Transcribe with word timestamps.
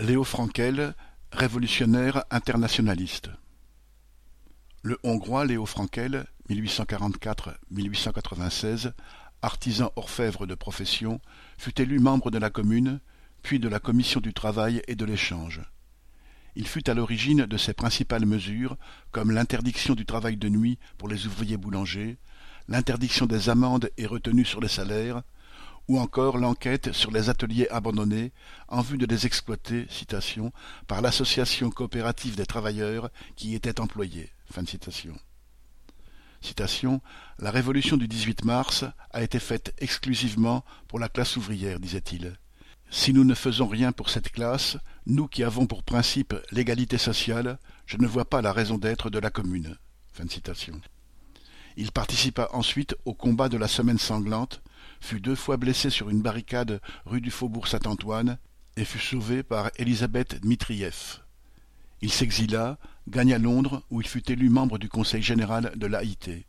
Léo 0.00 0.22
Frankel, 0.22 0.94
révolutionnaire 1.32 2.22
internationaliste. 2.30 3.30
Le 4.82 4.96
Hongrois 5.02 5.44
Léo 5.44 5.66
Frankel 5.66 6.24
(1844-1896), 6.48 8.92
artisan 9.42 9.90
orfèvre 9.96 10.46
de 10.46 10.54
profession, 10.54 11.20
fut 11.58 11.80
élu 11.80 11.98
membre 11.98 12.30
de 12.30 12.38
la 12.38 12.48
Commune, 12.48 13.00
puis 13.42 13.58
de 13.58 13.68
la 13.68 13.80
Commission 13.80 14.20
du 14.20 14.32
Travail 14.32 14.82
et 14.86 14.94
de 14.94 15.04
l'Échange. 15.04 15.62
Il 16.54 16.68
fut 16.68 16.88
à 16.88 16.94
l'origine 16.94 17.46
de 17.46 17.56
ses 17.56 17.74
principales 17.74 18.24
mesures, 18.24 18.76
comme 19.10 19.32
l'interdiction 19.32 19.96
du 19.96 20.06
travail 20.06 20.36
de 20.36 20.48
nuit 20.48 20.78
pour 20.96 21.08
les 21.08 21.26
ouvriers 21.26 21.56
boulangers, 21.56 22.18
l'interdiction 22.68 23.26
des 23.26 23.48
amendes 23.48 23.90
et 23.96 24.06
retenues 24.06 24.44
sur 24.44 24.60
les 24.60 24.68
salaires, 24.68 25.22
ou 25.88 25.98
encore 25.98 26.38
l'enquête 26.38 26.92
sur 26.92 27.10
les 27.10 27.30
ateliers 27.30 27.68
abandonnés 27.70 28.32
en 28.68 28.82
vue 28.82 28.98
de 28.98 29.06
les 29.06 29.26
exploiter 29.26 29.86
par 30.86 31.00
l'association 31.00 31.70
coopérative 31.70 32.36
des 32.36 32.46
travailleurs 32.46 33.10
qui 33.36 33.48
y 33.50 33.54
étaient 33.54 33.80
employés. 33.80 34.30
La 37.38 37.50
révolution 37.50 37.96
du 37.96 38.06
18 38.06 38.44
mars 38.44 38.84
a 39.10 39.22
été 39.22 39.38
faite 39.38 39.74
exclusivement 39.78 40.64
pour 40.86 40.98
la 40.98 41.08
classe 41.08 41.36
ouvrière, 41.36 41.80
disait-il. 41.80 42.38
Si 42.90 43.12
nous 43.12 43.24
ne 43.24 43.34
faisons 43.34 43.66
rien 43.66 43.92
pour 43.92 44.08
cette 44.08 44.30
classe, 44.30 44.78
nous 45.06 45.26
qui 45.28 45.42
avons 45.42 45.66
pour 45.66 45.82
principe 45.82 46.34
l'égalité 46.50 46.96
sociale, 46.96 47.58
je 47.86 47.98
ne 47.98 48.06
vois 48.06 48.24
pas 48.24 48.40
la 48.40 48.52
raison 48.52 48.78
d'être 48.78 49.10
de 49.10 49.18
la 49.18 49.30
commune. 49.30 49.76
Il 51.80 51.92
participa 51.92 52.48
ensuite 52.54 52.96
au 53.04 53.14
combat 53.14 53.48
de 53.48 53.56
la 53.56 53.68
Semaine 53.68 54.00
sanglante, 54.00 54.62
fut 55.00 55.20
deux 55.20 55.36
fois 55.36 55.56
blessé 55.56 55.90
sur 55.90 56.10
une 56.10 56.22
barricade 56.22 56.80
rue 57.06 57.20
du 57.20 57.30
Faubourg 57.30 57.68
Saint-Antoine 57.68 58.38
et 58.76 58.84
fut 58.84 58.98
sauvé 58.98 59.44
par 59.44 59.70
Elisabeth 59.76 60.40
Dmitrieff. 60.42 61.22
Il 62.00 62.10
s'exila, 62.10 62.78
gagna 63.06 63.38
Londres 63.38 63.84
où 63.90 64.00
il 64.00 64.08
fut 64.08 64.28
élu 64.28 64.48
membre 64.48 64.78
du 64.78 64.88
Conseil 64.88 65.22
général 65.22 65.70
de 65.76 65.86
l'AIT. 65.86 66.44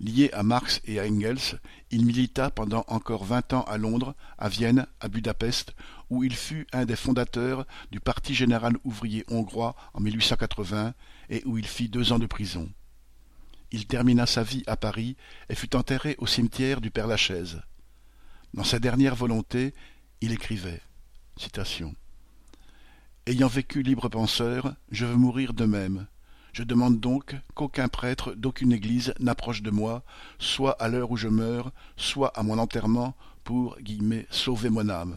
Lié 0.00 0.28
à 0.32 0.42
Marx 0.42 0.80
et 0.86 0.98
à 0.98 1.04
Engels, 1.04 1.60
il 1.92 2.04
milita 2.04 2.50
pendant 2.50 2.84
encore 2.88 3.22
vingt 3.22 3.52
ans 3.52 3.62
à 3.68 3.78
Londres, 3.78 4.16
à 4.38 4.48
Vienne, 4.48 4.88
à 4.98 5.06
Budapest, 5.06 5.72
où 6.10 6.24
il 6.24 6.34
fut 6.34 6.66
un 6.72 6.84
des 6.84 6.96
fondateurs 6.96 7.64
du 7.92 8.00
Parti 8.00 8.34
général 8.34 8.76
ouvrier 8.82 9.24
hongrois 9.28 9.76
en 9.94 10.00
1880 10.00 10.94
et 11.30 11.44
où 11.46 11.58
il 11.58 11.66
fit 11.68 11.88
deux 11.88 12.12
ans 12.12 12.18
de 12.18 12.26
prison. 12.26 12.68
Il 13.72 13.86
termina 13.86 14.26
sa 14.26 14.42
vie 14.42 14.62
à 14.66 14.76
Paris 14.76 15.16
et 15.48 15.54
fut 15.54 15.74
enterré 15.74 16.14
au 16.18 16.26
cimetière 16.26 16.82
du 16.82 16.90
Père-Lachaise. 16.90 17.62
Dans 18.52 18.64
sa 18.64 18.78
dernière 18.78 19.16
volonté, 19.16 19.72
il 20.20 20.32
écrivait 20.32 20.82
Ayant 23.26 23.48
vécu 23.48 23.82
libre 23.82 24.10
penseur, 24.10 24.74
je 24.90 25.06
veux 25.06 25.16
mourir 25.16 25.54
de 25.54 25.64
même. 25.64 26.06
Je 26.52 26.64
demande 26.64 27.00
donc 27.00 27.34
qu'aucun 27.54 27.88
prêtre 27.88 28.34
d'aucune 28.34 28.72
église 28.72 29.14
n'approche 29.18 29.62
de 29.62 29.70
moi, 29.70 30.04
soit 30.38 30.72
à 30.72 30.88
l'heure 30.88 31.10
où 31.10 31.16
je 31.16 31.28
meurs, 31.28 31.72
soit 31.96 32.28
à 32.38 32.42
mon 32.42 32.58
enterrement, 32.58 33.16
pour 33.42 33.78
guillemets, 33.80 34.26
sauver 34.30 34.68
mon 34.68 34.90
âme. 34.90 35.16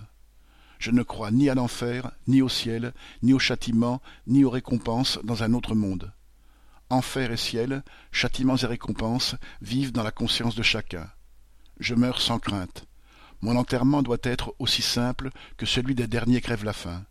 Je 0.80 0.92
ne 0.92 1.04
crois 1.04 1.32
ni 1.32 1.50
à 1.50 1.56
l'enfer, 1.56 2.12
ni 2.28 2.42
au 2.42 2.48
ciel, 2.48 2.94
ni 3.22 3.34
au 3.34 3.40
châtiment, 3.40 4.02
ni 4.28 4.46
aux 4.46 4.50
récompenses 4.50 5.20
dans 5.24 5.44
un 5.44 5.54
autre 5.54 5.76
monde. 5.76 6.14
Enfer 6.90 7.32
et 7.32 7.38
ciel, 7.38 7.84
châtiments 8.12 8.58
et 8.58 8.66
récompenses 8.66 9.36
vivent 9.62 9.92
dans 9.92 10.04
la 10.04 10.12
conscience 10.12 10.56
de 10.56 10.64
chacun. 10.64 11.10
Je 11.80 11.96
meurs 11.96 12.22
sans 12.22 12.40
crainte. 12.40 12.86
Mon 13.42 13.58
enterrement 13.58 14.04
doit 14.04 14.18
être 14.24 14.56
aussi 14.60 14.82
simple 14.82 15.30
que 15.58 15.66
celui 15.66 15.96
des 15.96 16.08
derniers 16.08 16.42
crèvent 16.42 16.64
la 16.64 16.74
faim. 16.74 17.06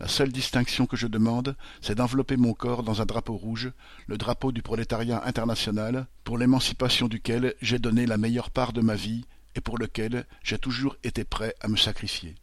La 0.00 0.08
seule 0.08 0.32
distinction 0.32 0.86
que 0.86 0.96
je 0.96 1.06
demande, 1.06 1.56
c'est 1.82 1.94
d'envelopper 1.94 2.38
mon 2.38 2.54
corps 2.54 2.82
dans 2.82 3.02
un 3.02 3.06
drapeau 3.06 3.36
rouge, 3.36 3.70
le 4.06 4.16
drapeau 4.16 4.52
du 4.52 4.62
prolétariat 4.62 5.22
international, 5.26 6.06
pour 6.24 6.38
l'émancipation 6.38 7.08
duquel 7.08 7.54
j'ai 7.60 7.78
donné 7.78 8.06
la 8.06 8.16
meilleure 8.16 8.50
part 8.50 8.72
de 8.72 8.80
ma 8.80 8.94
vie 8.94 9.26
et 9.54 9.60
pour 9.60 9.76
lequel 9.76 10.26
j'ai 10.42 10.58
toujours 10.58 10.96
été 11.04 11.24
prêt 11.24 11.54
à 11.60 11.68
me 11.68 11.76
sacrifier. 11.76 12.34